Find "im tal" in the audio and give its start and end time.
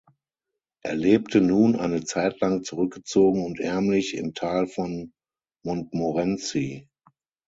4.17-4.65